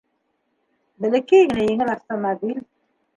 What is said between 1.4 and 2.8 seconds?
генә еңел автомобиль.